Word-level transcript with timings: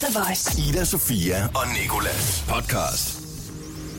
The 0.00 0.20
Voice. 0.20 0.68
Ida, 0.68 0.84
Sofia 0.84 1.44
og 1.44 1.62
Nikolas 1.82 2.44
podcast. 2.48 3.22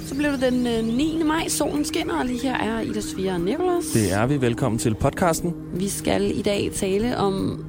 Så 0.07 0.15
blev 0.15 0.31
det 0.31 0.41
den 0.41 0.67
øh, 0.67 0.85
9. 0.85 1.23
maj. 1.25 1.47
Solen 1.47 1.85
skinner, 1.85 2.19
og 2.19 2.25
lige 2.25 2.39
her 2.39 2.55
er 2.55 2.81
Ida 2.81 3.01
Sofia 3.01 3.33
og 3.33 3.41
Nicholas. 3.41 3.85
Det 3.93 4.11
er 4.11 4.25
vi. 4.25 4.41
Velkommen 4.41 4.79
til 4.79 4.95
podcasten. 4.95 5.53
Vi 5.73 5.89
skal 5.89 6.39
i 6.39 6.41
dag 6.41 6.71
tale 6.75 7.17
om, 7.17 7.65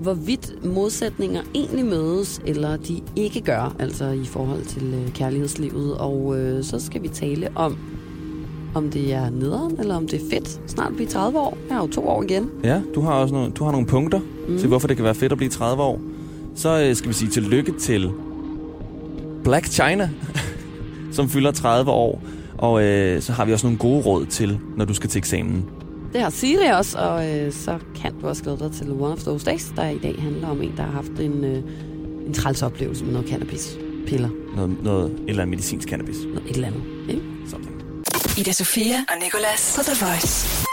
hvorvidt 0.00 0.64
modsætninger 0.64 1.42
egentlig 1.54 1.84
mødes, 1.84 2.40
eller 2.46 2.76
de 2.76 3.02
ikke 3.16 3.40
gør, 3.40 3.76
altså 3.78 4.08
i 4.08 4.24
forhold 4.24 4.64
til 4.64 4.94
øh, 4.94 5.12
kærlighedslivet. 5.12 5.98
Og 5.98 6.38
øh, 6.38 6.64
så 6.64 6.80
skal 6.80 7.02
vi 7.02 7.08
tale 7.08 7.48
om, 7.54 7.78
om 8.74 8.90
det 8.90 9.12
er 9.12 9.30
nederen, 9.30 9.80
eller 9.80 9.96
om 9.96 10.08
det 10.08 10.22
er 10.22 10.30
fedt 10.30 10.60
snart 10.70 10.88
at 10.88 10.96
blive 10.96 11.08
30 11.08 11.38
år. 11.38 11.58
Jeg 11.68 11.76
har 11.76 11.82
jo 11.82 11.90
to 11.90 12.08
år 12.08 12.22
igen. 12.22 12.50
Ja, 12.64 12.82
du 12.94 13.00
har 13.00 13.12
også 13.12 13.34
nogle, 13.34 13.50
du 13.52 13.64
har 13.64 13.72
nogle 13.72 13.86
punkter 13.86 14.20
mm. 14.48 14.58
til, 14.58 14.68
hvorfor 14.68 14.88
det 14.88 14.96
kan 14.96 15.04
være 15.04 15.14
fedt 15.14 15.32
at 15.32 15.38
blive 15.38 15.50
30 15.50 15.82
år. 15.82 16.00
Så 16.56 16.80
øh, 16.88 16.96
skal 16.96 17.08
vi 17.08 17.14
sige 17.14 17.30
tillykke 17.30 17.72
til 17.80 18.10
Black 19.44 19.66
China, 19.66 20.10
som 21.16 21.28
fylder 21.28 21.50
30 21.50 21.90
år. 21.90 22.22
Og 22.58 22.84
øh, 22.84 23.22
så 23.22 23.32
har 23.32 23.44
vi 23.44 23.52
også 23.52 23.66
nogle 23.66 23.78
gode 23.78 24.02
råd 24.02 24.26
til, 24.26 24.58
når 24.76 24.84
du 24.84 24.94
skal 24.94 25.10
til 25.10 25.18
eksamen. 25.18 25.64
Det 26.12 26.20
har 26.20 26.30
Siri 26.30 26.66
også, 26.66 26.98
og 26.98 27.28
øh, 27.28 27.52
så 27.52 27.78
kan 28.02 28.12
du 28.20 28.28
også 28.28 28.42
glæde 28.42 28.58
dig 28.58 28.72
til 28.72 28.90
One 28.90 29.12
of 29.12 29.18
Those 29.18 29.46
Days, 29.46 29.72
der 29.76 29.88
i 29.88 29.98
dag 29.98 30.14
handler 30.18 30.48
om 30.48 30.62
en, 30.62 30.72
der 30.76 30.82
har 30.82 30.92
haft 30.92 31.20
en, 31.20 31.44
øh, 31.44 31.62
en 32.26 32.34
træls 32.34 32.62
oplevelse 32.62 33.04
med 33.04 33.12
noget 33.12 33.28
cannabis-piller. 33.28 34.28
Noget, 34.56 34.82
noget 34.82 35.04
et 35.10 35.20
eller 35.28 35.42
andet 35.42 35.48
medicinsk 35.48 35.88
cannabis. 35.88 36.16
Noget 36.24 36.50
et 36.50 36.54
eller 36.54 36.68
andet. 36.68 36.82
Ikke? 37.08 37.22
Something. 37.50 37.82
Ida 38.38 38.52
Sofia 38.52 38.96
og 39.08 39.14
Nicolas 39.24 39.74
på 39.76 39.82
The 39.82 40.06
Voice. 40.06 40.69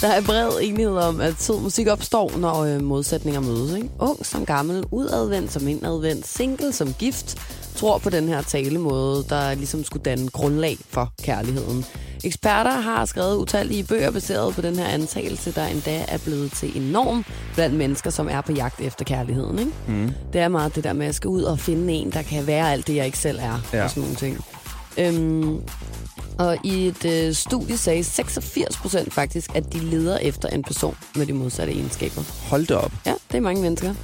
Der 0.00 0.08
er 0.08 0.20
bred 0.20 0.50
enighed 0.62 0.96
om, 0.96 1.20
at 1.20 1.34
sød 1.42 1.60
musik 1.60 1.86
opstår, 1.86 2.36
når 2.36 2.64
øh, 2.64 2.82
modsætninger 2.82 3.40
mødes. 3.40 3.76
Ikke? 3.76 3.90
Ung 3.98 4.26
som 4.26 4.46
gammel, 4.46 4.84
udadvendt 4.90 5.52
som 5.52 5.68
indadvendt, 5.68 6.26
single 6.26 6.72
som 6.72 6.92
gift, 6.92 7.36
tror 7.76 7.98
på 7.98 8.10
den 8.10 8.28
her 8.28 8.42
talemåde, 8.42 9.24
der 9.28 9.54
ligesom 9.54 9.84
skulle 9.84 10.02
danne 10.02 10.28
grundlag 10.28 10.78
for 10.88 11.12
kærligheden. 11.22 11.84
Eksperter 12.24 12.70
har 12.70 13.04
skrevet 13.04 13.36
utallige 13.36 13.84
bøger 13.84 14.10
baseret 14.10 14.54
på 14.54 14.60
den 14.60 14.76
her 14.76 14.86
antagelse, 14.86 15.52
der 15.52 15.66
endda 15.66 16.04
er 16.08 16.18
blevet 16.18 16.52
til 16.52 16.76
en 16.76 16.82
norm 16.82 17.24
blandt 17.54 17.76
mennesker, 17.76 18.10
som 18.10 18.28
er 18.30 18.40
på 18.40 18.52
jagt 18.52 18.80
efter 18.80 19.04
kærligheden. 19.04 19.58
Ikke? 19.58 19.72
Mm. 19.88 20.10
Det 20.32 20.40
er 20.40 20.48
meget 20.48 20.74
det 20.74 20.84
der 20.84 20.92
med, 20.92 21.02
at 21.02 21.06
jeg 21.06 21.14
skal 21.14 21.28
ud 21.28 21.42
og 21.42 21.58
finde 21.58 21.92
en, 21.92 22.10
der 22.12 22.22
kan 22.22 22.46
være 22.46 22.72
alt 22.72 22.86
det, 22.86 22.96
jeg 22.96 23.06
ikke 23.06 23.18
selv 23.18 23.38
er. 23.38 23.60
Ja. 23.72 23.84
Og 23.84 23.90
sådan 23.90 24.00
nogle 24.00 24.16
ting. 24.16 24.44
Øhm, 24.98 25.60
og 26.38 26.56
i 26.64 26.86
et 26.86 27.04
øh, 27.04 27.34
studie 27.34 27.76
sagde 27.78 28.04
86 28.04 28.76
procent 28.76 29.12
faktisk, 29.14 29.50
at 29.56 29.72
de 29.72 29.78
leder 29.78 30.18
efter 30.18 30.48
en 30.48 30.62
person 30.62 30.96
med 31.16 31.26
de 31.26 31.32
modsatte 31.32 31.72
egenskaber. 31.72 32.22
Hold 32.48 32.62
det 32.66 32.76
op. 32.76 32.92
Ja, 33.06 33.14
det 33.30 33.36
er 33.36 33.40
mange 33.40 33.62
mennesker. 33.62 33.94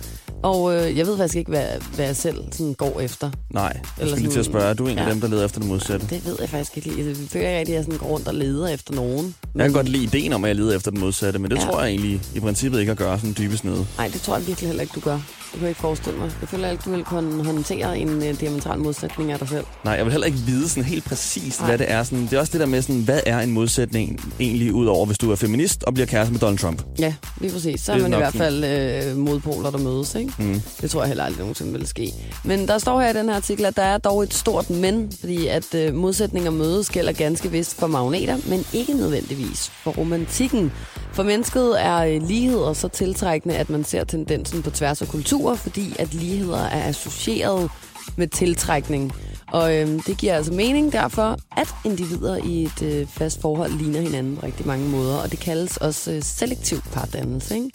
Og 0.42 0.74
øh, 0.76 0.98
jeg 0.98 1.06
ved 1.06 1.16
faktisk 1.16 1.36
ikke, 1.36 1.50
hvad, 1.50 1.66
hvad 1.94 2.06
jeg 2.06 2.16
selv 2.16 2.44
sådan 2.52 2.74
går 2.74 3.00
efter. 3.00 3.30
Nej, 3.50 3.80
jeg 3.98 4.08
skulle 4.08 4.22
lige 4.22 4.32
til 4.32 4.38
at 4.38 4.44
spørge. 4.44 4.64
Er 4.64 4.74
du 4.74 4.86
en 4.86 4.98
af 4.98 5.06
Ja. 5.06 5.10
dem, 5.10 5.20
der 5.20 5.28
leder 5.28 5.44
efter 5.44 5.60
det 5.60 5.68
modsatte? 5.68 6.06
Det 6.10 6.26
ved 6.26 6.36
jeg 6.40 6.48
faktisk 6.48 6.76
ikke 6.76 6.88
lige. 6.88 7.08
Jeg 7.08 7.16
føler 7.16 7.48
ikke 7.48 7.60
at 7.60 7.68
jeg 7.76 7.84
sådan 7.84 7.98
går 7.98 8.06
rundt 8.06 8.28
og 8.28 8.34
leder 8.34 8.68
efter 8.68 8.94
nogen. 8.94 9.34
Jeg 9.54 9.64
kan 9.64 9.72
godt 9.72 9.88
lide 9.88 10.02
ideen 10.04 10.32
om, 10.32 10.44
at 10.44 10.48
jeg 10.48 10.56
leder 10.56 10.76
efter 10.76 10.90
det 10.90 11.00
modsatte, 11.00 11.38
men 11.38 11.50
det 11.50 11.56
Ja. 11.58 11.62
tror 11.64 11.80
jeg 11.82 11.90
egentlig 11.90 12.20
i 12.34 12.40
princippet 12.40 12.80
ikke 12.80 12.92
at 12.92 12.98
gøre 12.98 13.18
sådan 13.18 13.34
dybest 13.38 13.64
nede. 13.64 13.86
Nej, 13.98 14.08
det 14.08 14.20
tror 14.20 14.36
jeg 14.36 14.46
virkelig 14.46 14.68
heller 14.68 14.82
ikke, 14.82 14.92
du 14.94 15.00
gør. 15.00 15.12
Det 15.12 15.60
kan 15.60 15.62
jeg 15.62 15.68
ikke 15.68 15.80
forestille 15.80 16.18
mig. 16.18 16.30
Jeg 16.40 16.48
føler 16.48 16.70
ikke, 16.70 16.82
du 16.86 16.90
vil 16.90 17.04
kunne 17.04 17.44
håndtere 17.44 17.98
en 17.98 18.22
øh, 18.22 18.40
diametral 18.40 18.78
modsætning 18.78 19.32
af 19.32 19.38
dig 19.38 19.48
selv. 19.48 19.64
Nej, 19.84 19.94
jeg 19.94 20.04
vil 20.04 20.12
heller 20.12 20.26
ikke 20.26 20.38
vide 20.38 20.68
sådan 20.68 20.84
helt 20.84 21.04
præcist, 21.04 21.60
Nej. 21.60 21.68
hvad 21.68 21.78
det 21.78 21.90
er. 21.90 22.02
Sådan, 22.02 22.24
det 22.24 22.32
er 22.32 22.40
også 22.40 22.52
det 22.52 22.60
der 22.60 22.66
med, 22.66 22.82
sådan, 22.82 23.00
hvad 23.00 23.20
er 23.26 23.40
en 23.40 23.50
modsætning 23.52 24.34
egentlig 24.40 24.72
ud 24.72 24.86
over, 24.86 25.06
hvis 25.06 25.18
du 25.18 25.30
er 25.30 25.36
feminist 25.36 25.82
og 25.84 25.94
bliver 25.94 26.06
kæreste 26.06 26.32
med 26.32 26.40
Donald 26.40 26.58
Trump? 26.58 26.82
Ja, 26.98 27.14
lige 27.40 27.52
præcis. 27.52 27.80
Så 27.80 27.92
er 27.92 27.98
man 27.98 28.12
i 28.12 28.16
hvert 28.16 28.34
fald 28.34 28.64
øh, 28.64 29.16
modpoler, 29.16 29.70
der 29.70 29.78
mødes, 29.78 30.14
ikke? 30.14 30.32
Mm. 30.38 30.60
Det 30.80 30.90
tror 30.90 31.00
jeg 31.02 31.08
heller 31.08 31.24
aldrig 31.24 31.38
nogensinde 31.40 31.72
vil 31.72 31.86
ske. 31.86 32.12
Men 32.44 32.68
der 32.68 32.78
står 32.78 33.00
her 33.00 33.10
i 33.10 33.12
den 33.12 33.28
her 33.28 33.36
artikel, 33.36 33.64
at 33.64 33.76
der 33.76 33.82
er 33.82 33.98
dog 33.98 34.22
et 34.22 34.34
stort 34.34 34.70
men, 34.70 35.12
fordi 35.20 35.46
at 35.46 35.74
øh, 35.74 35.94
modsætninger 35.94 36.50
mødes 36.50 36.90
gælder 36.90 37.12
ganske 37.12 37.50
vist 37.50 37.74
for 37.78 37.86
magneter, 37.86 38.36
men 38.48 38.64
ikke 38.72 38.92
nødvendigvis 38.94 39.43
for 39.52 39.90
romantikken. 39.90 40.72
For 41.12 41.22
mennesket 41.22 41.84
er 41.84 41.96
øh, 41.96 42.22
ligheder 42.28 42.72
så 42.72 42.88
tiltrækkende, 42.88 43.56
at 43.56 43.70
man 43.70 43.84
ser 43.84 44.04
tendensen 44.04 44.62
på 44.62 44.70
tværs 44.70 45.02
af 45.02 45.08
kulturer, 45.08 45.54
fordi 45.54 45.96
at 45.98 46.14
ligheder 46.14 46.60
er 46.60 46.88
associeret 46.88 47.70
med 48.16 48.28
tiltrækning. 48.28 49.12
Og 49.52 49.76
øhm, 49.76 50.00
det 50.00 50.18
giver 50.18 50.34
altså 50.34 50.52
mening 50.52 50.92
derfor, 50.92 51.38
at 51.56 51.68
individer 51.84 52.36
i 52.36 52.62
et 52.62 52.82
øh, 52.82 53.06
fast 53.06 53.40
forhold 53.40 53.72
ligner 53.72 54.00
hinanden 54.00 54.36
på 54.36 54.46
rigtig 54.46 54.66
mange 54.66 54.88
måder, 54.88 55.16
og 55.16 55.30
det 55.30 55.40
kaldes 55.40 55.76
også 55.76 56.12
øh, 56.12 56.22
selektiv 56.22 56.78
pardannelse. 56.92 57.54
Ikke? 57.54 57.70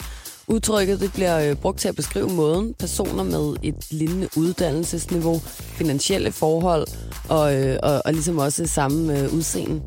Udtrykket 0.48 1.00
det 1.00 1.12
bliver 1.12 1.50
øh, 1.50 1.56
brugt 1.56 1.78
til 1.80 1.88
at 1.88 1.96
beskrive 1.96 2.28
måden, 2.28 2.74
personer 2.78 3.22
med 3.22 3.56
et 3.62 3.86
lignende 3.90 4.28
uddannelsesniveau, 4.36 5.38
finansielle 5.78 6.32
forhold 6.32 6.86
og, 7.28 7.54
øh, 7.54 7.78
og, 7.82 8.02
og 8.04 8.12
ligesom 8.12 8.38
også 8.38 8.66
samme 8.66 9.18
øh, 9.18 9.34
udseende 9.34 9.80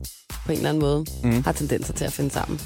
på 0.46 0.52
en 0.52 0.58
eller 0.58 0.70
anden 0.70 0.82
måde, 0.82 1.06
mm. 1.24 1.44
har 1.44 1.52
tendenser 1.52 1.94
til 1.94 2.06
at 2.06 2.14
finde 2.14 2.32
sammen. 2.32 2.60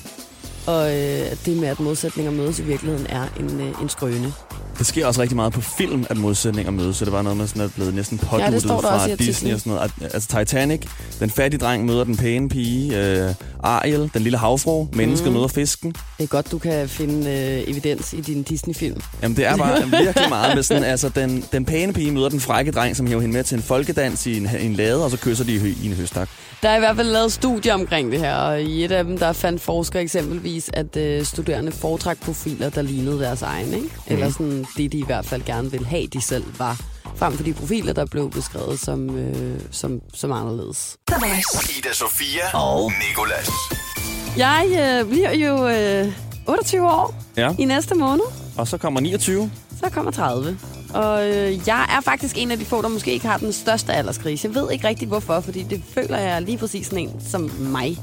Og 0.67 0.89
øh, 0.89 1.31
det 1.45 1.57
med, 1.57 1.67
at 1.67 1.79
modsætninger 1.79 2.31
mødes 2.31 2.59
i 2.59 2.63
virkeligheden, 2.63 3.07
er 3.09 3.27
en, 3.39 3.59
øh, 3.61 3.81
en 3.81 3.89
skrøne. 3.89 4.33
Det 4.77 4.85
sker 4.87 5.05
også 5.05 5.21
rigtig 5.21 5.35
meget 5.35 5.53
på 5.53 5.61
film, 5.61 6.05
at 6.09 6.17
modsætninger 6.17 6.71
mødes, 6.71 6.97
så 6.97 7.05
det 7.05 7.13
var 7.13 7.21
noget, 7.21 7.37
man 7.37 7.47
sådan 7.47 7.61
er 7.61 7.67
blevet 7.67 7.93
næsten 7.93 8.17
påduttet 8.17 8.63
i 8.63 8.67
fra. 8.67 9.07
Disney 9.15 9.53
og 9.53 9.59
sådan 9.59 9.73
noget. 9.73 9.91
At- 10.01 10.13
Altså 10.13 10.39
Titanic, 10.39 10.81
den 11.19 11.29
fattige 11.29 11.59
dreng 11.59 11.85
møder 11.85 12.03
den 12.03 12.17
pæne 12.17 12.49
pige, 12.49 12.97
øh, 12.99 13.33
Ariel, 13.63 14.09
den 14.13 14.21
lille 14.21 14.37
havfru, 14.37 14.87
mennesket 14.93 15.27
Mhm. 15.27 15.35
møder 15.35 15.47
fisken. 15.47 15.91
Det 16.17 16.23
er 16.23 16.27
godt, 16.27 16.51
du 16.51 16.57
kan 16.57 16.89
finde 16.89 17.29
øh, 17.29 17.63
evidens 17.71 18.13
i 18.13 18.21
din 18.21 18.43
Disney-film. 18.43 19.01
Jamen 19.21 19.37
det 19.37 19.45
er 19.45 19.57
bare 19.57 19.81
virkelig 20.03 20.29
meget 20.29 20.55
med 20.55 20.63
sådan, 20.63 20.83
altså 20.83 21.09
den, 21.09 21.43
den 21.51 21.65
pæne 21.65 21.93
pige 21.93 22.11
møder 22.11 22.29
den 22.29 22.39
frække 22.39 22.71
dreng, 22.71 22.95
som 22.95 23.07
hiver 23.07 23.21
hende 23.21 23.33
med 23.33 23.43
til 23.43 23.55
en 23.57 23.63
folkedans 23.63 24.25
i 24.27 24.37
en, 24.37 24.49
en 24.59 24.73
lade, 24.73 25.03
og 25.03 25.11
så 25.11 25.17
kysser 25.17 25.43
de 25.43 25.53
i, 25.55 25.75
i 25.83 25.85
en 25.87 25.93
høstak. 25.93 26.29
Der 26.63 26.69
er 26.69 26.75
i 26.75 26.79
hvert 26.79 26.95
fald 26.95 27.07
lavet 27.11 27.31
studier 27.31 27.73
omkring 27.73 28.11
det 28.11 28.19
her, 28.19 28.35
og 28.35 28.61
i 28.61 28.83
et 28.85 28.91
af 28.91 29.03
dem, 29.03 29.17
der 29.17 29.33
fandt 29.33 29.61
forskere 29.61 30.03
eksempelvis, 30.03 30.69
at 30.73 30.97
øh, 30.97 31.25
studerende 31.25 31.71
foretrak 31.71 32.17
profiler, 32.21 32.69
der 32.69 32.81
lignede 32.81 33.19
deres 33.19 33.41
egen, 33.41 33.73
ikke? 33.73 33.87
Eller 34.07 34.31
sådan 34.31 34.65
det, 34.77 34.91
de 34.91 34.97
i 34.97 35.05
hvert 35.05 35.25
fald 35.25 35.45
gerne 35.45 35.71
ville 35.71 35.85
have, 35.87 36.07
de 36.07 36.21
selv 36.21 36.43
var. 36.59 36.79
Frem 37.15 37.33
for 37.33 37.43
de 37.43 37.53
profiler, 37.53 37.93
der 37.93 38.05
blev 38.05 38.29
beskrevet 38.31 38.79
som, 38.79 39.17
øh, 39.17 39.59
som, 39.71 40.01
som 40.13 40.31
anderledes. 40.31 40.97
Ida, 41.77 41.93
Sofia 41.93 42.57
og 42.57 42.91
Nikolas. 43.09 43.49
Jeg 44.37 44.65
øh, 45.03 45.09
bliver 45.09 45.33
jo 45.33 45.67
øh, 45.67 46.13
28 46.47 46.91
år 46.91 47.15
Ja. 47.37 47.55
i 47.59 47.65
næste 47.65 47.95
måned. 47.95 48.23
Og 48.57 48.67
så 48.67 48.77
kommer 48.77 48.99
29. 48.99 49.51
Så 49.83 49.89
kommer 49.89 50.11
30. 50.11 50.59
Og 50.93 51.27
øh, 51.29 51.59
jeg 51.67 51.85
er 51.97 52.01
faktisk 52.01 52.37
en 52.37 52.51
af 52.51 52.57
de 52.57 52.65
få, 52.65 52.81
der 52.81 52.87
måske 52.87 53.11
ikke 53.11 53.27
har 53.27 53.37
den 53.37 53.53
største 53.53 53.93
alderskrise. 53.93 54.47
Jeg 54.47 54.55
ved 54.55 54.71
ikke 54.71 54.87
rigtig 54.87 55.07
hvorfor, 55.07 55.39
fordi 55.39 55.63
det 55.63 55.83
føler 55.93 56.17
jeg 56.17 56.41
lige 56.41 56.57
præcis 56.57 56.85
sådan 56.87 56.99
en 56.99 57.21
som 57.29 57.51
mig. 57.59 57.97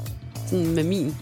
Sådan 0.49 0.67
med 0.67 0.83
min 0.83 1.15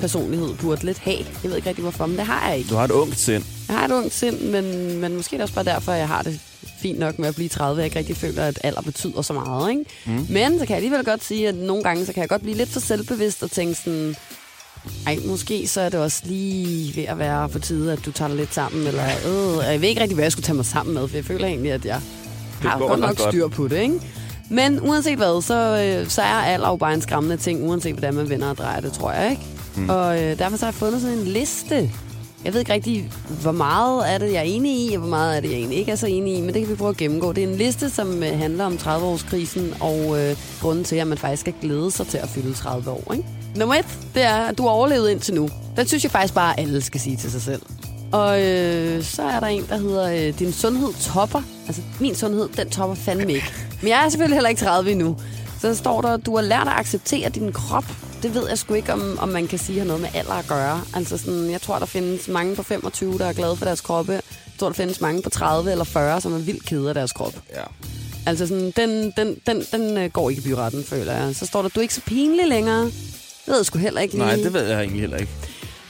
personlighed 0.00 0.54
burde 0.54 0.84
lidt 0.86 0.98
have. 0.98 1.18
Jeg 1.42 1.50
ved 1.50 1.56
ikke 1.56 1.68
rigtig 1.68 1.82
hvorfor, 1.82 2.06
men 2.06 2.16
det 2.18 2.26
har 2.26 2.48
jeg 2.48 2.58
ikke. 2.58 2.70
Du 2.70 2.74
har 2.76 2.84
et 2.84 2.90
ungt 2.90 3.18
sind. 3.18 3.44
Jeg 3.70 3.78
har 3.78 3.84
et 3.84 3.92
ungt 3.92 4.14
sind, 4.14 4.40
men, 4.40 4.96
men 4.98 5.16
måske 5.16 5.36
er 5.36 5.38
det 5.38 5.42
også 5.42 5.54
bare 5.54 5.64
derfor, 5.64 5.92
jeg 5.92 6.08
har 6.08 6.22
det 6.22 6.40
fint 6.82 6.98
nok 6.98 7.18
med 7.18 7.28
at 7.28 7.34
blive 7.34 7.48
30. 7.48 7.78
Jeg 7.78 7.84
ikke 7.84 7.98
rigtig 7.98 8.16
føler, 8.16 8.44
at 8.44 8.58
alder 8.64 8.80
betyder 8.80 9.22
så 9.22 9.32
meget. 9.32 9.70
Ikke? 9.70 9.84
Mm. 10.06 10.26
Men 10.30 10.58
så 10.58 10.66
kan 10.66 10.68
jeg 10.68 10.76
alligevel 10.76 11.04
godt 11.04 11.24
sige, 11.24 11.48
at 11.48 11.54
nogle 11.54 11.82
gange 11.82 12.06
så 12.06 12.12
kan 12.12 12.20
jeg 12.20 12.28
godt 12.28 12.42
blive 12.42 12.56
lidt 12.56 12.68
for 12.68 12.80
selvbevidst 12.80 13.42
og 13.42 13.50
tænke 13.50 13.74
sådan... 13.74 14.14
Ej, 15.06 15.18
måske 15.26 15.68
så 15.68 15.80
er 15.80 15.88
det 15.88 16.00
også 16.00 16.22
lige 16.24 16.96
ved 16.96 17.04
at 17.04 17.18
være 17.18 17.48
på 17.48 17.58
tide, 17.58 17.92
at 17.92 18.04
du 18.06 18.12
tager 18.12 18.28
dig 18.28 18.36
lidt 18.36 18.54
sammen. 18.54 18.86
Eller, 18.86 19.04
øh, 19.04 19.72
jeg 19.72 19.80
ved 19.80 19.88
ikke 19.88 20.00
rigtig, 20.00 20.14
hvad 20.14 20.24
jeg 20.24 20.32
skulle 20.32 20.44
tage 20.44 20.56
mig 20.56 20.66
sammen 20.66 20.94
med, 20.94 21.08
for 21.08 21.16
jeg 21.16 21.24
føler 21.24 21.46
egentlig, 21.46 21.72
at 21.72 21.84
jeg 21.84 22.00
har 22.62 22.78
godt 22.78 23.00
nok 23.00 23.18
styr 23.28 23.48
på 23.48 23.68
det. 23.68 23.78
Ikke? 23.78 24.00
Men 24.50 24.80
uanset 24.80 25.16
hvad, 25.16 25.42
så, 25.42 25.84
øh, 25.84 26.08
så 26.08 26.22
er 26.22 26.26
alder 26.26 26.68
jo 26.68 26.76
bare 26.76 26.94
en 26.94 27.02
skræmmende 27.02 27.36
ting, 27.36 27.68
uanset 27.68 27.92
hvordan 27.92 28.14
man 28.14 28.28
vender 28.30 28.50
og 28.50 28.56
drejer 28.56 28.80
det, 28.80 28.92
tror 28.92 29.12
jeg. 29.12 29.30
ikke. 29.30 29.42
Mm. 29.76 29.88
Og 29.88 30.22
øh, 30.22 30.38
derfor 30.38 30.56
så 30.56 30.64
har 30.64 30.72
jeg 30.72 30.74
fundet 30.74 31.00
sådan 31.00 31.18
en 31.18 31.24
liste. 31.24 31.90
Jeg 32.44 32.52
ved 32.52 32.60
ikke 32.60 32.72
rigtig, 32.72 33.12
hvor 33.42 33.52
meget 33.52 34.14
er 34.14 34.18
det, 34.18 34.32
jeg 34.32 34.38
er 34.38 34.42
enig 34.42 34.72
i, 34.72 34.94
og 34.94 34.98
hvor 34.98 35.08
meget 35.08 35.36
er 35.36 35.40
det, 35.40 35.50
jeg 35.50 35.56
egentlig 35.56 35.78
ikke 35.78 35.92
er 35.92 35.96
så 35.96 36.06
enig 36.06 36.38
i, 36.38 36.40
men 36.40 36.54
det 36.54 36.62
kan 36.62 36.70
vi 36.70 36.74
prøve 36.74 36.90
at 36.90 36.96
gennemgå. 36.96 37.32
Det 37.32 37.44
er 37.44 37.48
en 37.48 37.54
liste, 37.54 37.90
som 37.90 38.22
øh, 38.22 38.38
handler 38.38 38.64
om 38.64 38.74
30-årskrisen, 38.74 39.82
og 39.82 40.20
øh, 40.20 40.36
grunden 40.60 40.84
til, 40.84 40.96
at 40.96 41.06
man 41.06 41.18
faktisk 41.18 41.40
skal 41.40 41.54
glæde 41.60 41.90
sig 41.90 42.06
til 42.06 42.18
at 42.18 42.28
fylde 42.28 42.54
30 42.54 42.90
år. 42.90 43.12
Ikke? 43.12 43.28
Nummer 43.56 43.74
et, 43.74 43.86
det 44.14 44.22
er, 44.22 44.36
at 44.36 44.58
du 44.58 44.62
har 44.62 44.70
overlevet 44.70 45.10
indtil 45.10 45.34
nu. 45.34 45.48
Den 45.76 45.86
synes 45.86 46.04
jeg 46.04 46.10
faktisk 46.10 46.34
bare, 46.34 46.52
at 46.60 46.62
alle 46.62 46.82
skal 46.82 47.00
sige 47.00 47.16
til 47.16 47.30
sig 47.30 47.42
selv. 47.42 47.62
Og 48.12 48.42
øh, 48.42 49.02
så 49.02 49.22
er 49.22 49.40
der 49.40 49.46
en, 49.46 49.66
der 49.68 49.76
hedder, 49.76 50.28
øh, 50.28 50.38
din 50.38 50.52
sundhed 50.52 50.92
topper. 51.12 51.42
Altså, 51.66 51.82
min 52.00 52.14
sundhed, 52.14 52.48
den 52.56 52.70
topper 52.70 52.94
fandme 52.94 53.32
ikke. 53.32 53.52
Men 53.82 53.88
jeg 53.88 54.04
er 54.04 54.08
selvfølgelig 54.08 54.36
heller 54.36 54.50
ikke 54.50 54.60
30 54.60 54.90
endnu. 54.90 55.16
Så 55.60 55.74
står 55.74 56.00
der, 56.00 56.16
du 56.16 56.36
har 56.36 56.42
lært 56.42 56.66
at 56.66 56.72
acceptere 56.76 57.28
din 57.28 57.52
krop. 57.52 57.84
Det 58.22 58.34
ved 58.34 58.48
jeg 58.48 58.58
sgu 58.58 58.74
ikke, 58.74 58.92
om, 58.92 59.18
om 59.20 59.28
man 59.28 59.46
kan 59.46 59.58
sige 59.58 59.78
har 59.78 59.86
noget 59.86 60.02
med 60.02 60.08
alder 60.14 60.32
at 60.32 60.46
gøre. 60.48 60.80
Altså 60.94 61.18
sådan, 61.18 61.50
jeg 61.50 61.60
tror, 61.62 61.78
der 61.78 61.86
findes 61.86 62.28
mange 62.28 62.56
på 62.56 62.62
25, 62.62 63.18
der 63.18 63.26
er 63.26 63.32
glade 63.32 63.56
for 63.56 63.64
deres 63.64 63.80
kroppe. 63.80 64.12
Jeg 64.12 64.22
tror, 64.58 64.68
der 64.68 64.74
findes 64.74 65.00
mange 65.00 65.22
på 65.22 65.30
30 65.30 65.70
eller 65.70 65.84
40, 65.84 66.20
som 66.20 66.34
er 66.34 66.38
vildt 66.38 66.66
kede 66.66 66.88
af 66.88 66.94
deres 66.94 67.12
krop. 67.12 67.34
Ja. 67.56 67.62
Altså 68.26 68.46
sådan, 68.46 68.72
den, 68.76 69.12
den, 69.16 69.36
den, 69.46 69.62
den 69.72 69.96
øh, 69.98 70.10
går 70.10 70.30
ikke 70.30 70.42
i 70.42 70.44
byretten, 70.44 70.84
føler 70.84 71.12
jeg. 71.12 71.36
Så 71.36 71.46
står 71.46 71.62
der, 71.62 71.68
du 71.68 71.80
er 71.80 71.82
ikke 71.82 71.94
så 71.94 72.00
pinlig 72.06 72.46
længere. 72.48 72.84
Det 72.84 72.92
ved 73.46 73.56
jeg 73.56 73.66
sgu 73.66 73.78
heller 73.78 74.00
ikke 74.00 74.14
lige. 74.14 74.26
Nej, 74.26 74.36
det 74.36 74.52
ved 74.52 74.62
jeg 74.68 74.80
egentlig 74.80 75.00
heller 75.00 75.16
ikke. 75.16 75.32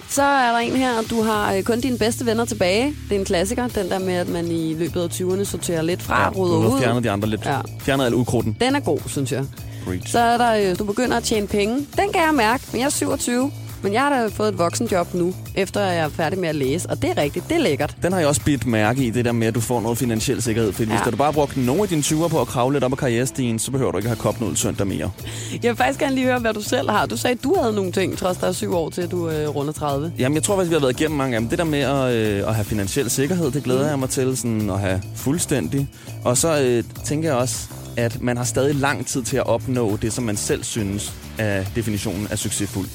Så 0.09 0.23
er 0.23 0.53
der 0.53 0.59
en 0.59 0.73
her, 0.77 1.03
du 1.11 1.23
har 1.23 1.55
øh, 1.55 1.63
kun 1.63 1.81
dine 1.81 1.99
bedste 1.99 2.27
venner 2.27 2.45
tilbage. 2.45 2.95
Det 3.09 3.15
er 3.15 3.19
en 3.19 3.25
klassiker, 3.25 3.69
den 3.69 3.89
der 3.91 3.99
med, 3.99 4.15
at 4.15 4.29
man 4.29 4.51
i 4.51 4.75
løbet 4.75 5.01
af 5.01 5.09
20'erne 5.09 5.45
sorterer 5.45 5.83
lidt 5.83 6.03
fra, 6.03 6.23
ja, 6.23 6.29
rydder 6.29 6.57
ud. 6.75 6.81
fjernet 6.81 7.05
de 7.05 7.11
andre 7.11 7.29
lidt. 7.29 7.45
Ja. 7.45 7.61
Fjernet 7.81 8.05
al 8.05 8.15
ukrudten. 8.15 8.57
Den 8.61 8.75
er 8.75 8.81
god, 8.81 8.99
synes 9.07 9.33
jeg. 9.33 9.45
Preach. 9.85 10.11
Så 10.11 10.19
er 10.19 10.39
der, 10.39 10.71
øh, 10.71 10.79
du 10.79 10.85
begynder 10.85 11.17
at 11.17 11.23
tjene 11.23 11.47
penge. 11.47 11.75
Den 11.77 12.13
kan 12.13 12.23
jeg 12.27 12.35
mærke, 12.35 12.65
men 12.73 12.81
jeg 12.81 12.87
er 12.87 12.91
27. 12.91 13.51
Men 13.83 13.93
jeg 13.93 14.03
har 14.03 14.11
da 14.11 14.27
fået 14.27 14.49
et 14.49 14.59
voksenjob 14.59 15.15
nu, 15.15 15.35
efter 15.55 15.81
jeg 15.81 15.97
er 15.97 16.09
færdig 16.09 16.39
med 16.39 16.49
at 16.49 16.55
læse. 16.55 16.91
Og 16.91 17.03
det 17.03 17.11
er 17.11 17.17
rigtigt, 17.17 17.49
det 17.49 17.57
er 17.57 17.61
lækkert. 17.61 17.97
Den 18.03 18.13
har 18.13 18.19
jeg 18.19 18.29
også 18.29 18.45
bidt 18.45 18.67
mærke 18.67 19.05
i, 19.05 19.11
det 19.11 19.25
der 19.25 19.33
med, 19.33 19.47
at 19.47 19.55
du 19.55 19.61
får 19.61 19.81
noget 19.81 19.99
finansiel 19.99 20.43
sikkerhed. 20.43 20.73
Fordi 20.73 20.91
ja. 20.91 20.97
hvis 20.97 21.11
du 21.11 21.17
bare 21.17 21.33
brugt 21.33 21.57
nogle 21.57 21.83
af 21.83 21.89
dine 21.89 22.03
20'er 22.03 22.29
på 22.29 22.41
at 22.41 22.47
kravle 22.47 22.75
lidt 22.75 22.85
op 22.85 22.93
ad 22.93 22.97
karrierestigen, 22.97 23.59
så 23.59 23.71
behøver 23.71 23.93
du 23.93 23.99
ikke 23.99 24.09
have 24.09 24.17
kopnudel 24.17 24.57
søndag 24.57 24.87
mere. 24.87 25.11
Jeg 25.63 25.69
vil 25.69 25.77
faktisk 25.77 26.01
gerne 26.01 26.15
lige 26.15 26.27
høre, 26.27 26.39
hvad 26.39 26.55
du 26.55 26.63
selv 26.63 26.91
har. 26.91 27.07
Du 27.07 27.17
sagde, 27.17 27.35
at 27.35 27.45
du 27.45 27.57
havde 27.61 27.73
nogle 27.73 27.93
ting, 27.93 28.19
trods 28.19 28.37
der 28.37 28.47
er 28.47 28.53
syv 28.53 28.75
år 28.75 28.91
til, 28.91 29.03
at 29.03 29.11
du 29.11 29.29
øh, 29.29 29.49
runder 29.49 29.73
30. 29.73 30.13
Jamen, 30.19 30.37
jeg 30.37 30.43
tror 30.43 30.57
faktisk, 30.57 30.71
vi 30.71 30.75
har 30.75 30.81
været 30.81 31.01
igennem 31.01 31.19
mange 31.19 31.37
af 31.37 31.41
dem. 31.41 31.49
Det 31.49 31.59
der 31.59 31.65
med 31.65 31.81
at, 31.81 32.13
øh, 32.13 32.49
at 32.49 32.55
have 32.55 32.65
finansiel 32.65 33.11
sikkerhed, 33.11 33.51
det 33.51 33.65
glæder 33.65 33.89
jeg 33.89 33.99
mig 33.99 34.11
til 34.11 34.37
sådan, 34.37 34.71
at 34.71 34.81
have 34.81 35.03
fuldstændig. 35.15 35.89
Og 36.25 36.37
så 36.37 36.63
øh, 36.63 36.85
tænker 37.05 37.29
jeg 37.29 37.39
også, 37.39 37.69
at 37.97 38.23
man 38.23 38.37
har 38.37 38.45
stadig 38.45 38.75
lang 38.75 39.07
tid 39.07 39.23
til 39.23 39.37
at 39.37 39.47
opnå 39.47 39.97
det, 39.97 40.13
som 40.13 40.25
man 40.25 40.37
selv 40.37 40.65
synes 40.65 41.13
er 41.39 41.65
definitionen 41.75 42.27
af 42.31 42.39
succesfuld. 42.39 42.89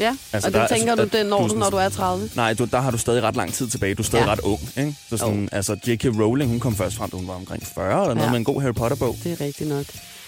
Ja, 0.00 0.16
Altså, 0.32 0.48
og 0.48 0.52
der 0.52 0.58
det 0.62 0.72
er- 0.72 0.76
tænker 0.76 0.94
du, 0.94 1.02
altså, 1.02 1.18
det 1.18 1.26
når 1.26 1.38
du 1.38 1.44
er 1.44 1.48
du, 1.48 1.54
når 1.54 1.70
du 1.70 1.76
er 1.76 1.88
30. 1.88 2.30
Nej, 2.36 2.54
du, 2.54 2.64
der 2.64 2.80
har 2.80 2.90
du 2.90 2.98
stadig 2.98 3.22
ret 3.22 3.36
lang 3.36 3.52
tid 3.54 3.68
tilbage. 3.68 3.94
Du 3.94 4.02
er 4.02 4.06
stadig 4.06 4.24
ja. 4.24 4.32
Ret 4.32 4.40
ung. 4.40 4.60
Ikke? 4.76 4.94
Så 5.10 5.16
sådan, 5.16 5.48
altså, 5.52 5.76
J.K. 5.86 6.04
Rowling, 6.04 6.50
hun 6.50 6.60
kom 6.60 6.76
først 6.76 6.96
frem, 6.96 7.10
da 7.10 7.16
hun 7.16 7.28
var 7.28 7.34
omkring 7.34 7.66
40 7.74 8.02
eller 8.02 8.14
noget 8.14 8.26
Ja. 8.26 8.30
med 8.30 8.38
en 8.38 8.44
god 8.44 8.62
Harry 8.62 8.74
Potter-bog. 8.74 9.16
Det 9.24 9.32
er 9.32 9.44
rigtigt 9.44 9.68
nok. 9.68 9.84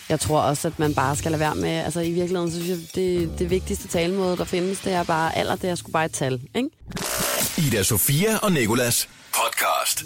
Jeg 0.09 0.21
tror 0.21 0.41
også, 0.41 0.69
at 0.69 0.79
man 0.79 0.95
bare 0.95 1.17
skal 1.17 1.31
lade 1.31 1.41
være 1.41 1.55
med... 1.55 1.69
Altså 1.71 2.01
i 2.01 2.11
virkeligheden, 2.13 2.51
så 2.51 2.57
synes 2.57 2.69
jeg, 2.69 2.79
det, 2.95 3.39
det 3.39 3.51
vigtigste 3.51 3.89
talemåde, 3.89 4.37
der 4.37 4.45
findes, 4.45 4.79
det 4.79 4.93
er 4.93 5.03
bare 5.03 5.37
alder, 5.39 5.57
det 5.57 5.71
er 5.71 5.75
sgu 5.75 5.91
bare 5.91 6.05
et 6.05 6.13
tal, 6.13 6.41
ikke? 6.55 6.69
Ida 7.59 7.83
Sofia 7.83 8.37
og 8.43 8.53
Nikolas 8.53 9.09
podcast. 9.43 10.05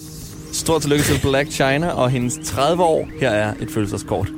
Stort 0.52 0.82
tillykke 0.82 1.04
til 1.04 1.20
Black 1.22 1.50
China 1.50 1.90
og 1.90 2.10
hendes 2.10 2.38
30 2.44 2.82
år. 2.82 3.08
Her 3.20 3.30
er 3.30 3.54
et 3.60 3.70
følelseskort. 3.70 4.28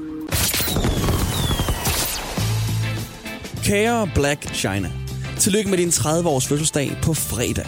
Kære 3.64 4.10
Black 4.14 4.54
China, 4.54 4.90
tillykke 5.38 5.70
med 5.70 5.78
din 5.78 5.88
30-års 5.88 6.46
fødselsdag 6.46 6.98
på 7.02 7.14
fredag. 7.14 7.66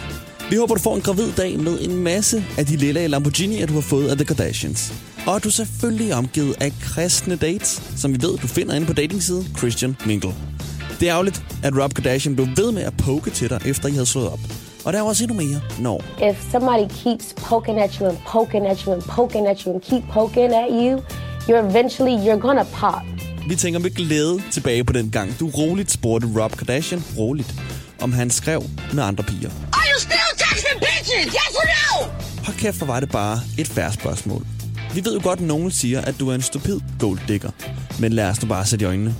Vi 0.49 0.55
håber, 0.55 0.75
du 0.75 0.81
får 0.81 0.95
en 0.95 1.01
gravid 1.01 1.31
dag 1.31 1.59
med 1.59 1.79
en 1.81 1.97
masse 2.03 2.45
af 2.57 2.65
de 2.65 2.75
lille 2.75 3.05
Lamborghini'er, 3.05 3.65
du 3.65 3.73
har 3.73 3.81
fået 3.81 4.09
af 4.09 4.17
The 4.17 4.25
Kardashians. 4.25 4.93
Og 5.27 5.35
at 5.35 5.43
du 5.43 5.49
selvfølgelig 5.49 6.11
er 6.11 6.15
omgivet 6.15 6.55
af 6.61 6.73
kristne 6.81 7.35
dates, 7.35 7.81
som 7.97 8.13
vi 8.13 8.21
ved, 8.21 8.37
du 8.37 8.47
finder 8.47 8.75
inde 8.75 8.87
på 8.87 8.93
datingsiden 8.93 9.55
Christian 9.57 9.97
Mingle. 10.05 10.33
Det 10.99 11.09
er 11.09 11.13
ærgerligt, 11.13 11.43
at 11.63 11.73
Rob 11.83 11.93
Kardashian 11.93 12.35
blev 12.35 12.47
ved 12.55 12.71
med 12.71 12.81
at 12.81 12.97
poke 12.97 13.29
til 13.29 13.49
dig, 13.49 13.61
efter 13.65 13.87
I 13.87 13.91
havde 13.91 14.05
slået 14.05 14.29
op. 14.29 14.39
Og 14.85 14.93
der 14.93 14.99
er 14.99 15.03
også 15.03 15.23
endnu 15.23 15.37
mere, 15.37 15.61
når 15.79 16.03
if 16.29 16.51
somebody 16.51 16.87
keeps 17.03 17.33
poking 17.37 17.79
at 17.79 17.95
you 17.95 18.07
and 18.09 18.17
poking 18.27 18.67
at 18.67 18.79
you 18.79 18.93
and 18.93 19.01
poking 19.01 19.47
at 19.47 19.59
you 19.61 19.73
and 19.73 19.81
keep 19.81 20.03
poking 20.13 20.53
at 20.53 20.67
you, 20.71 20.99
you're 21.47 21.69
eventually 21.69 22.15
you're 22.27 22.39
gonna 22.39 22.63
pop. 22.63 23.01
Vi 23.47 23.55
tænker 23.55 23.79
med 23.79 23.89
glæde 23.89 24.41
tilbage 24.51 24.83
på 24.83 24.93
den 24.93 25.11
gang, 25.11 25.39
du 25.39 25.47
roligt 25.49 25.91
spurgte 25.91 26.27
Rob 26.41 26.51
Kardashian, 26.51 27.03
roligt, 27.17 27.53
om 28.01 28.13
han 28.13 28.29
skrev 28.29 28.63
med 28.93 29.03
andre 29.03 29.23
piger. 29.23 29.49
Are 29.49 29.85
you 29.93 29.99
still 29.99 30.29
texting 30.37 30.79
bitches? 30.79 31.25
Yes 31.25 31.55
or 31.55 31.65
no? 31.65 32.11
Hold 32.45 32.57
kæft, 32.57 32.77
hvor 32.77 32.87
var 32.87 32.99
det 32.99 33.11
bare 33.11 33.39
et 33.57 33.67
færre 33.67 33.93
spørgsmål. 33.93 34.45
Vi 34.93 35.05
ved 35.05 35.13
jo 35.13 35.19
godt, 35.23 35.39
at 35.39 35.45
nogen 35.45 35.71
siger, 35.71 36.01
at 36.01 36.15
du 36.19 36.29
er 36.29 36.35
en 36.35 36.41
stupid 36.41 36.79
gold 36.99 37.19
digger. 37.27 37.49
Men 37.99 38.13
lad 38.13 38.29
os 38.29 38.41
nu 38.41 38.47
bare 38.47 38.65
sætte 38.65 38.83
i 38.83 38.87
øjnene. 38.87 39.15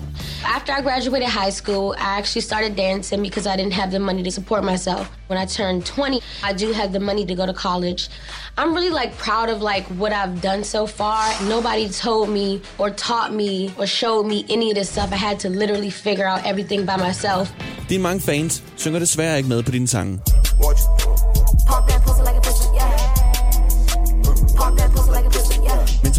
After 0.45 0.73
I 0.73 0.81
graduated 0.81 1.29
high 1.29 1.49
school, 1.49 1.95
I 1.97 2.17
actually 2.17 2.41
started 2.41 2.75
dancing 2.75 3.21
because 3.21 3.47
I 3.47 3.55
didn't 3.55 3.73
have 3.73 3.91
the 3.91 3.99
money 3.99 4.23
to 4.23 4.31
support 4.31 4.63
myself. 4.63 5.09
When 5.27 5.39
I 5.39 5.45
turned 5.45 5.85
20, 5.85 6.21
I 6.43 6.53
do 6.53 6.73
have 6.73 6.91
the 6.91 6.99
money 6.99 7.25
to 7.25 7.33
go 7.33 7.45
to 7.45 7.53
college. 7.53 8.09
I'm 8.57 8.73
really 8.73 8.89
like 8.89 9.17
proud 9.17 9.49
of 9.49 9.61
like 9.61 9.85
what 9.97 10.11
I've 10.11 10.41
done 10.41 10.63
so 10.63 10.85
far. 10.85 11.23
Nobody 11.47 11.89
told 11.89 12.29
me 12.29 12.61
or 12.77 12.89
taught 12.89 13.33
me 13.33 13.73
or 13.77 13.87
showed 13.87 14.25
me 14.27 14.45
any 14.49 14.69
of 14.71 14.75
this 14.75 14.89
stuff. 14.89 15.11
I 15.11 15.15
had 15.15 15.39
to 15.39 15.49
literally 15.49 15.89
figure 15.89 16.27
out 16.27 16.45
everything 16.45 16.85
by 16.85 16.97
myself. 16.97 17.51
Dine 17.89 18.01
mange 18.01 18.21
fans 18.21 18.63
synger 18.77 18.99
desværre 18.99 19.37
ikke 19.37 19.49
med 19.49 19.63
på 19.63 19.71
dine 19.71 19.87
sange. 19.87 20.19
Pop 20.61 21.02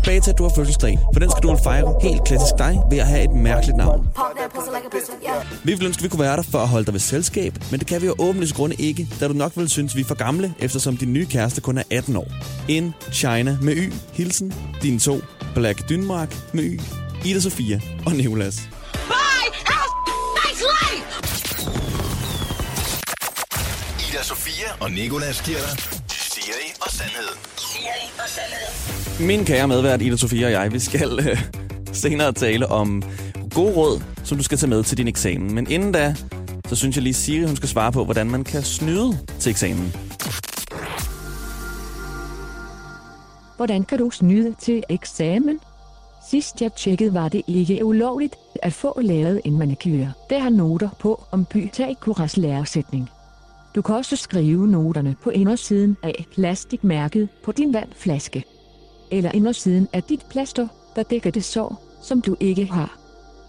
tilbage 0.05 0.21
til, 0.21 0.31
at 0.31 0.39
du 0.39 0.43
har 0.43 0.53
fødselsdag. 0.57 0.99
For 1.13 1.21
den 1.21 1.31
skal 1.31 1.43
du 1.43 1.57
fejre 1.65 1.95
helt 2.03 2.25
klassisk 2.25 2.55
dig 2.59 2.81
ved 2.91 2.99
at 2.99 3.07
have 3.07 3.25
et 3.25 3.31
mærkeligt 3.31 3.77
navn. 3.77 4.09
Vi 5.65 5.73
ville 5.73 5.87
ønske, 5.87 6.01
at 6.01 6.05
vi 6.05 6.09
kunne 6.09 6.21
være 6.21 6.37
der 6.37 6.43
for 6.43 6.59
at 6.59 6.69
holde 6.69 6.85
dig 6.87 6.95
ved 6.95 7.01
selskab, 7.01 7.53
men 7.71 7.81
det 7.81 7.87
kan 7.87 8.03
vi 8.03 8.07
jo 8.07 8.15
åbenlyst 8.19 8.55
grunde 8.55 8.77
ikke, 8.77 9.09
da 9.21 9.29
du 9.29 9.33
nok 9.33 9.53
vil 9.57 9.69
synes, 9.69 9.97
vi 9.97 10.01
er 10.01 10.05
for 10.05 10.15
gamle, 10.15 10.55
eftersom 10.59 10.97
din 10.97 11.13
nye 11.13 11.27
kæreste 11.27 11.61
kun 11.61 11.79
er 11.79 11.83
18 11.91 12.17
år. 12.17 12.29
In 12.69 12.95
China 13.13 13.59
med 13.63 13.77
Y. 13.77 13.93
Hilsen. 14.13 14.55
Dine 14.83 14.99
to. 14.99 15.21
Black 15.55 15.89
Dynmark 15.89 16.37
med 16.53 16.65
Y. 16.65 16.81
Ida 17.25 17.41
Sofia 17.41 17.81
og 18.07 18.13
Nicolas. 18.13 18.57
Bye! 18.93 19.51
Have 19.71 19.91
a 19.91 20.49
nice 20.49 20.65
life! 20.75 21.05
Ida 24.11 24.23
Sofia 24.23 24.69
og 24.81 24.91
Nikolas 24.91 25.43
giver 25.43 25.59
dig 25.59 25.79
Siri 26.09 26.73
og 26.81 26.91
Sandhed. 26.91 27.29
Siri 27.57 28.11
og 28.19 28.29
sandhed. 28.29 29.04
Min 29.21 29.45
kære 29.45 29.69
medvært, 29.69 30.03
Ida 30.03 30.17
Sofia 30.17 30.47
og 30.47 30.53
jeg, 30.53 30.73
vi 30.73 30.79
skal 30.79 31.19
øh, 31.29 31.39
senere 31.93 32.33
tale 32.33 32.67
om 32.67 33.03
god 33.55 33.77
råd, 33.77 34.03
som 34.25 34.39
du 34.39 34.45
skal 34.45 34.59
tage 34.59 34.71
med 34.71 34.83
til 34.83 34.99
din 34.99 35.09
eksamen. 35.09 35.55
Men 35.55 35.71
inden 35.71 35.93
da, 35.93 36.15
så 36.67 36.77
synes 36.77 36.97
jeg 36.97 37.03
lige, 37.03 37.15
Siri 37.15 37.47
hun 37.47 37.57
skal 37.57 37.69
svare 37.69 37.93
på, 37.93 38.05
hvordan 38.05 38.31
man 38.31 38.45
kan 38.45 38.63
snyde 38.63 39.19
til 39.39 39.51
eksamen. 39.51 39.93
Hvordan 43.57 43.85
kan 43.85 43.99
du 43.99 44.11
snyde 44.11 44.55
til 44.61 44.83
eksamen? 44.89 45.61
Sidst 46.31 46.63
jeg 46.63 46.73
tjekkede 46.73 47.15
var 47.15 47.29
det 47.29 47.43
ikke 47.47 47.85
ulovligt 47.85 48.35
at 48.63 48.73
få 48.73 49.01
lavet 49.01 49.41
en 49.45 49.59
manikyr. 49.59 50.07
Der 50.31 50.39
har 50.39 50.51
noter 50.51 50.89
på 51.01 51.25
om 51.31 51.45
Pythagoras 51.45 52.37
læresætning. 52.37 53.11
Du 53.75 53.83
kan 53.83 53.95
også 53.95 54.17
skrive 54.17 54.69
noterne 54.69 55.17
på 55.23 55.31
indersiden 55.31 55.97
af 56.03 56.27
plastikmærket 56.35 57.29
på 57.45 57.53
din 57.53 57.73
vandflaske. 57.73 58.45
Eller 59.11 59.33
indersiden 59.33 59.89
af 59.93 60.03
dit 60.03 60.27
plaster, 60.31 60.69
der 60.97 61.03
dækker 61.03 61.31
det 61.31 61.45
sår, 61.45 61.99
som 62.03 62.21
du 62.21 62.37
ikke 62.41 62.67
har. 62.67 62.99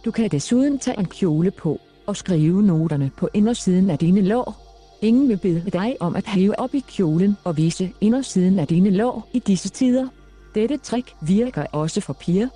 Du 0.06 0.12
kan 0.12 0.30
desuden 0.32 0.80
tage 0.80 1.00
en 1.00 1.06
kjole 1.06 1.52
på 1.52 1.80
og 2.08 2.18
skrive 2.18 2.64
noterne 2.64 3.12
på 3.18 3.30
indersiden 3.34 3.90
af 3.90 3.98
dine 3.98 4.22
lår. 4.22 4.62
Ingen 5.02 5.30
vil 5.30 5.38
bede 5.38 5.72
dig 5.72 5.96
om 6.00 6.16
at 6.16 6.28
hæve 6.28 6.60
op 6.60 6.74
i 6.74 6.84
kjolen 6.88 7.38
og 7.44 7.58
vise 7.58 7.92
indersiden 8.02 8.60
af 8.60 8.68
dine 8.68 8.90
lår 8.90 9.30
i 9.34 9.40
disse 9.40 9.70
tider. 9.70 10.08
Dette 10.56 10.78
trick 10.78 11.14
virker 11.22 11.66
også 11.72 12.02
for 12.02 12.14
piger. 12.14 12.48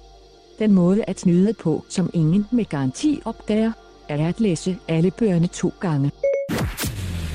Den 0.59 0.73
måde 0.73 1.03
at 1.07 1.19
snyde 1.19 1.53
på, 1.53 1.85
som 1.89 2.09
ingen 2.13 2.47
med 2.51 2.65
garanti 2.65 3.21
opdager, 3.25 3.71
er 4.09 4.27
at 4.27 4.39
læse 4.39 4.77
alle 4.87 5.11
bøgerne 5.11 5.47
to 5.47 5.73
gange. 5.79 6.11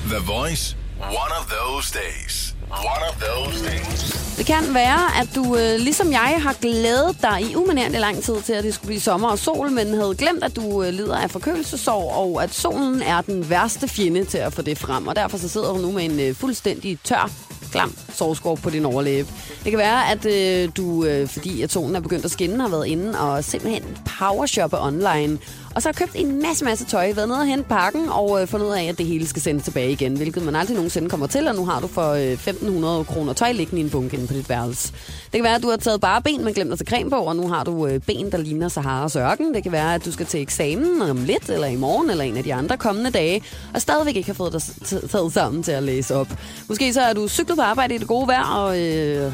The 0.07 0.21
Voice. 0.27 0.77
One 0.99 1.33
of 1.39 1.45
those 1.49 1.93
days. 1.93 2.54
One 2.71 3.03
of 3.09 3.15
those 3.19 3.65
things. 3.65 4.15
Det 4.37 4.45
kan 4.45 4.73
være, 4.73 5.21
at 5.21 5.29
du 5.35 5.55
øh, 5.55 5.79
ligesom 5.79 6.11
jeg 6.11 6.37
har 6.39 6.53
glædet 6.61 7.17
dig 7.21 7.41
i 7.51 7.55
umanerende 7.55 7.99
lang 7.99 8.23
tid 8.23 8.41
til, 8.41 8.53
at 8.53 8.63
det 8.63 8.73
skulle 8.73 8.87
blive 8.87 9.01
sommer 9.01 9.27
og 9.29 9.39
sol, 9.39 9.71
men 9.71 9.93
havde 9.93 10.15
glemt, 10.17 10.43
at 10.43 10.55
du 10.55 10.83
øh, 10.83 10.93
lider 10.93 11.17
af 11.17 11.31
forkølelsesår, 11.31 12.11
og 12.13 12.43
at 12.43 12.53
solen 12.53 13.01
er 13.01 13.21
den 13.21 13.49
værste 13.49 13.87
fjende 13.87 14.25
til 14.25 14.37
at 14.37 14.53
få 14.53 14.61
det 14.61 14.77
frem. 14.77 15.07
Og 15.07 15.15
derfor 15.15 15.37
så 15.37 15.49
sidder 15.49 15.73
du 15.73 15.77
nu 15.77 15.91
med 15.91 16.05
en 16.05 16.19
øh, 16.19 16.35
fuldstændig 16.35 16.99
tør, 17.03 17.31
klam 17.71 17.95
sovskov 18.13 18.57
på 18.57 18.69
din 18.69 18.85
overlæbe. 18.85 19.27
Det 19.63 19.71
kan 19.71 19.79
være, 19.79 20.11
at 20.11 20.25
øh, 20.25 20.69
du, 20.77 21.05
øh, 21.05 21.27
fordi 21.27 21.61
at 21.61 21.71
solen 21.71 21.95
er 21.95 21.99
begyndt 21.99 22.25
at 22.25 22.31
skinne, 22.31 22.61
har 22.61 22.69
været 22.69 22.87
inde 22.87 23.19
og 23.19 23.43
simpelthen 23.43 23.83
powershoppe 24.19 24.81
online. 24.81 25.37
Og 25.75 25.81
så 25.81 25.87
har 25.87 25.93
købt 25.93 26.11
en 26.15 26.41
masse, 26.41 26.65
masse 26.65 26.85
tøj, 26.85 27.11
været 27.15 27.27
nede 27.27 27.39
og 27.39 27.45
hente 27.45 27.69
pakken 27.69 28.09
og 28.09 28.41
øh, 28.41 28.47
fundet 28.47 28.67
ud 28.67 28.71
af, 28.71 28.83
at 28.83 28.97
det 28.97 29.05
hele 29.05 29.27
skal 29.27 29.41
sendes 29.41 29.63
tilbage 29.63 29.91
igen, 29.91 30.17
hvilket 30.17 30.43
man 30.43 30.55
aldrig 30.55 30.75
nogensinde 30.75 31.09
kommer 31.09 31.27
til, 31.27 31.47
og 31.47 31.55
nu 31.55 31.65
har 31.65 31.79
du 31.79 31.87
for 31.87 32.11
øh, 32.11 32.33
1.500 32.33 33.13
kroner 33.13 33.33
tøj 33.33 33.51
liggende 33.51 33.81
i 33.81 33.83
en 33.83 33.89
bunke 33.89 34.15
inde 34.17 34.27
på 34.27 34.33
dit 34.33 34.49
værelse. 34.49 34.93
Det 34.93 35.31
kan 35.33 35.43
være, 35.43 35.55
at 35.55 35.63
du 35.63 35.69
har 35.69 35.77
taget 35.77 36.01
bare 36.01 36.21
ben, 36.21 36.43
men 36.43 36.53
glemt 36.53 36.71
at 36.71 36.79
tage 36.79 36.89
creme 36.89 37.09
på, 37.09 37.15
og 37.15 37.35
nu 37.35 37.47
har 37.47 37.63
du 37.63 37.87
øh, 37.87 37.99
ben, 37.99 38.31
der 38.31 38.37
ligner 38.37 38.67
Saharas 38.67 39.15
ørken. 39.15 39.53
Det 39.53 39.63
kan 39.63 39.71
være, 39.71 39.95
at 39.95 40.05
du 40.05 40.11
skal 40.11 40.25
til 40.25 40.41
eksamen 40.41 41.01
øh, 41.01 41.09
om 41.09 41.23
lidt, 41.23 41.49
eller 41.49 41.67
i 41.67 41.75
morgen, 41.75 42.09
eller 42.09 42.23
en 42.23 42.37
af 42.37 42.43
de 42.43 42.53
andre 42.53 42.77
kommende 42.77 43.09
dage, 43.11 43.41
og 43.73 43.81
stadigvæk 43.81 44.15
ikke 44.15 44.29
har 44.29 44.33
fået 44.33 44.53
dig 44.53 44.61
taget 45.09 45.33
sammen 45.33 45.63
til 45.63 45.71
at 45.71 45.83
læse 45.83 46.15
op. 46.15 46.27
Måske 46.67 46.93
så 46.93 47.01
er 47.01 47.13
du 47.13 47.27
cyklet 47.27 47.57
på 47.57 47.63
arbejde 47.63 47.95
i 47.95 47.97
det 47.97 48.07
gode 48.07 48.27
vejr, 48.27 48.43
og 48.43 48.79
øh, 48.79 49.31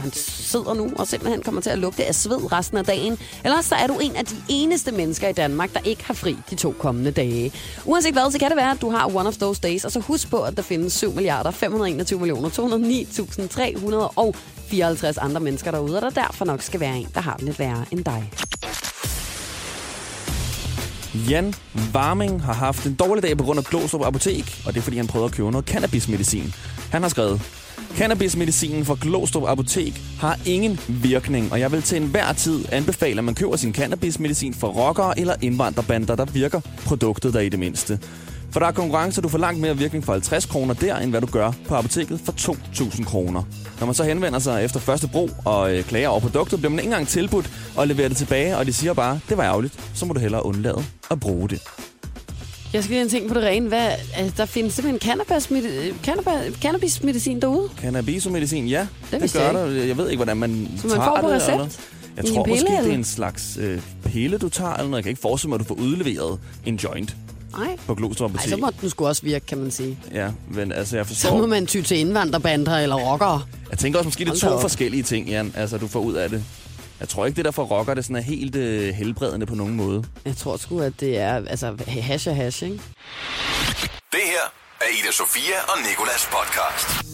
sidder 0.51 0.74
nu 0.74 0.91
og 0.96 1.08
simpelthen 1.08 1.41
kommer 1.41 1.62
til 1.62 1.70
at 1.70 1.79
lugte 1.79 2.05
af 2.05 2.15
sved 2.15 2.51
resten 2.51 2.77
af 2.77 2.86
dagen. 2.86 3.17
Eller 3.43 3.62
så 3.62 3.75
er 3.75 3.88
du 3.88 4.00
en 4.01 4.15
af 4.15 4.25
de 4.25 4.36
eneste 4.50 4.91
mennesker 4.91 5.27
i 5.27 5.34
Danmark, 5.34 5.74
der 5.74 5.79
ikke 5.84 6.05
har 6.05 6.13
fri 6.13 6.36
de 6.50 6.55
to 6.55 6.75
kommende 6.79 7.12
dage. 7.12 7.53
Uanset 7.86 8.13
hvad, 8.13 8.31
så 8.31 8.39
kan 8.39 8.50
det 8.50 8.58
være, 8.58 8.72
at 8.72 8.81
du 8.81 8.89
har 8.89 9.15
one 9.15 9.27
of 9.27 9.38
those 9.38 9.62
days, 9.62 9.86
og 9.86 9.91
så 9.91 10.00
husk 10.00 10.29
på, 10.29 10.41
at 10.41 10.58
der 10.58 10.63
findes 10.63 10.93
7 10.93 11.13
milliarder 11.13 11.51
521 11.51 12.20
millioner 12.20 12.50
209.354 12.50 15.25
andre 15.25 15.39
mennesker 15.39 15.72
derude, 15.72 15.96
og 15.96 16.01
der 16.01 16.10
derfor 16.10 16.46
nok 16.46 16.62
skal 16.62 16.79
være 16.79 16.98
en, 16.98 17.08
der 17.13 17.22
har 17.22 17.36
det 17.36 17.46
lidt 17.46 17.60
værre 17.60 17.86
end 17.91 18.05
dig. 18.05 18.31
Jan 21.29 21.53
Warming 21.93 22.43
har 22.43 22.53
haft 22.53 22.86
en 22.86 22.96
dårlig 22.96 23.24
dag 23.24 23.38
på 23.38 23.43
grund 23.43 23.60
af 23.60 23.65
Glostrup 23.65 24.05
Apotek, 24.05 24.62
og 24.65 24.74
det 24.74 24.79
er 24.79 24.84
fordi, 24.84 24.98
han 24.98 25.08
prøvede 25.08 25.25
at 25.25 25.31
købe 25.31 25.51
noget 25.51 25.67
cannabismedicin. 25.67 26.53
Han 26.91 27.01
har 27.01 27.10
skrevet, 27.10 27.41
Cannabismedicinen 27.97 28.85
fra 28.85 28.97
Glostrup 29.01 29.43
Apotek 29.47 30.01
har 30.19 30.39
ingen 30.45 30.79
virkning, 30.88 31.51
og 31.51 31.59
jeg 31.59 31.71
vil 31.71 31.81
til 31.81 32.01
enhver 32.01 32.33
tid 32.33 32.65
anbefale, 32.71 33.17
at 33.17 33.23
man 33.23 33.35
køber 33.35 33.55
sin 33.55 33.73
cannabismedicin 33.73 34.53
fra 34.53 34.67
rockere 34.67 35.19
eller 35.19 35.35
indvandrerbander, 35.41 36.15
der 36.15 36.25
virker 36.25 36.61
produktet 36.85 37.33
der 37.33 37.39
i 37.39 37.50
det 37.50 37.59
mindste. 37.59 38.00
For 38.51 38.59
der 38.59 38.67
er 38.67 38.71
konkurrence, 38.71 39.21
du 39.21 39.29
får 39.29 39.38
langt 39.38 39.61
mere 39.61 39.77
virkning 39.77 40.05
for 40.05 40.11
50 40.11 40.45
kroner 40.45 40.73
der, 40.73 40.97
end 40.97 41.09
hvad 41.11 41.21
du 41.21 41.27
gør 41.27 41.51
på 41.67 41.75
apoteket 41.75 42.19
for 42.25 42.31
2.000 42.31 43.03
kroner. 43.03 43.43
Når 43.79 43.85
man 43.85 43.95
så 43.95 44.03
henvender 44.03 44.39
sig 44.39 44.63
efter 44.65 44.79
første 44.79 45.07
brug 45.07 45.29
og 45.45 45.75
øh, 45.77 45.83
klager 45.83 46.07
over 46.07 46.19
produktet, 46.19 46.59
bliver 46.59 46.69
man 46.69 46.79
ikke 46.79 46.88
engang 46.88 47.07
tilbudt 47.07 47.51
at 47.79 47.88
levere 47.88 48.09
det 48.09 48.17
tilbage, 48.17 48.57
og 48.57 48.65
de 48.65 48.73
siger 48.73 48.93
bare, 48.93 49.19
det 49.29 49.38
var 49.38 49.43
ærgerligt, 49.43 49.79
så 49.93 50.05
må 50.05 50.13
du 50.13 50.19
hellere 50.19 50.45
undlade 50.45 50.83
at 51.11 51.19
bruge 51.19 51.50
det. 51.50 51.61
Jeg 52.73 52.83
skal 52.83 52.93
lige 52.93 53.01
en 53.01 53.09
ting 53.09 53.27
på 53.27 53.33
det 53.33 53.43
rene. 53.43 53.67
Hvad, 53.67 53.87
altså, 54.15 54.33
der 54.37 54.45
findes 54.45 54.73
simpelthen 54.73 54.99
cannabis, 54.99 55.49
cannabis, 56.03 56.57
cannabismedicin 56.61 57.41
derude. 57.41 57.69
Cannabisomedicin, 57.77 58.67
ja, 58.67 58.87
det, 59.11 59.21
vidste 59.21 59.39
gør 59.39 59.45
jeg 59.45 59.53
der. 59.53 59.65
Jeg 59.85 59.97
ved 59.97 60.09
ikke, 60.09 60.17
hvordan 60.17 60.37
man 60.37 60.69
Som 60.77 60.89
man 60.89 60.97
tager 60.99 61.09
får 61.15 61.21
på 61.21 61.27
det. 61.27 61.35
recept? 61.35 61.51
Eller? 61.53 61.67
Jeg 62.17 62.25
tror 62.25 62.43
pille, 62.43 62.59
måske, 62.61 62.67
det 62.67 62.75
er 62.75 62.79
eller? 62.81 62.93
en 62.93 63.03
slags 63.03 63.57
øh, 63.61 63.81
pille, 64.05 64.37
du 64.37 64.49
tager, 64.49 64.73
eller 64.73 64.83
noget. 64.83 64.95
Jeg 64.95 65.03
kan 65.03 65.09
ikke 65.09 65.21
forestille 65.21 65.49
mig, 65.49 65.55
at 65.55 65.59
du 65.59 65.65
får 65.65 65.75
udleveret 65.75 66.39
en 66.65 66.75
joint 66.75 67.15
Nej. 67.57 67.77
på 67.87 67.95
Glostrup 67.95 68.31
så 68.39 68.57
må 68.57 68.69
den 68.81 68.89
sgu 68.89 69.07
også 69.07 69.21
virke, 69.23 69.45
kan 69.45 69.57
man 69.57 69.71
sige. 69.71 69.97
Ja, 70.13 70.29
men 70.51 70.71
altså, 70.71 70.95
jeg 70.97 71.05
Så 71.05 71.13
forstår... 71.13 71.37
må 71.37 71.45
man 71.45 71.65
ty 71.67 71.81
til 71.81 71.97
indvandrerbander 71.97 72.77
eller 72.77 72.95
rockere. 72.95 73.41
Jeg 73.69 73.77
tænker 73.79 73.99
også, 73.99 74.07
måske 74.07 74.25
det 74.25 74.31
er 74.31 74.35
to 74.35 74.47
op. 74.47 74.61
forskellige 74.61 75.03
ting, 75.03 75.27
Jan. 75.29 75.53
Altså, 75.55 75.77
du 75.77 75.87
får 75.87 75.99
ud 75.99 76.13
af 76.13 76.29
det. 76.29 76.43
Jeg 77.01 77.10
tror 77.10 77.25
ikke, 77.25 77.38
det 77.38 77.46
der 77.46 77.51
for 77.51 77.63
rocker, 77.63 77.93
det 77.93 78.03
sådan 78.03 78.15
er 78.15 78.22
helt 78.22 78.55
øh, 78.55 78.93
helbredende 78.93 79.46
på 79.46 79.55
nogen 79.55 79.75
måde. 79.75 80.03
Jeg 80.25 80.36
tror 80.36 80.58
sgu, 80.58 80.79
at 80.79 80.93
det 81.00 81.20
er 81.20 81.36
altså, 81.36 81.75
hash 81.88 82.29
og 82.29 82.36
hash, 82.36 82.63
ikke? 82.63 82.81
Det 84.12 84.20
her 84.25 84.46
er 84.81 84.86
Ida 85.00 85.12
Sofia 85.12 85.58
og 85.67 85.77
Nikolas 85.89 86.29
podcast. 86.31 87.05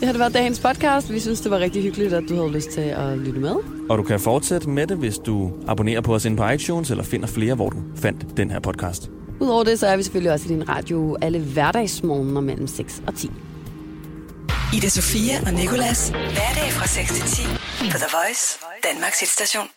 Det 0.00 0.06
har 0.06 0.12
det 0.12 0.18
været 0.20 0.34
dagens 0.34 0.60
podcast. 0.60 1.12
Vi 1.12 1.20
synes, 1.20 1.40
det 1.40 1.50
var 1.50 1.58
rigtig 1.58 1.82
hyggeligt, 1.82 2.12
at 2.12 2.24
du 2.28 2.34
havde 2.36 2.52
lyst 2.52 2.70
til 2.70 2.80
at 2.80 3.18
lytte 3.18 3.40
med. 3.40 3.54
Og 3.90 3.98
du 3.98 4.02
kan 4.02 4.20
fortsætte 4.20 4.68
med 4.68 4.86
det, 4.86 4.96
hvis 4.96 5.18
du 5.18 5.52
abonnerer 5.68 6.00
på 6.00 6.14
os 6.14 6.24
inde 6.24 6.36
på 6.36 6.48
iTunes, 6.48 6.90
eller 6.90 7.04
finder 7.04 7.26
flere, 7.26 7.54
hvor 7.54 7.70
du 7.70 7.76
fandt 7.96 8.36
den 8.36 8.50
her 8.50 8.60
podcast. 8.60 9.10
Udover 9.40 9.64
det, 9.64 9.78
så 9.78 9.86
er 9.86 9.96
vi 9.96 10.02
selvfølgelig 10.02 10.32
også 10.32 10.46
i 10.46 10.48
din 10.48 10.68
radio 10.68 11.16
alle 11.22 11.40
hverdagsmorgener 11.40 12.40
mellem 12.40 12.66
6 12.66 13.02
og 13.06 13.14
10. 13.14 13.30
Ida 14.76 14.88
Sofia 14.88 15.40
og 15.46 15.54
Nikolas. 15.54 16.08
Hverdag 16.08 16.72
fra 16.72 16.86
6 16.86 17.12
til 17.12 17.46
10 17.46 17.61
på 17.90 17.98
The 17.98 18.06
Voice, 18.06 18.58
Danmarks 18.82 19.20
hitstation. 19.20 19.68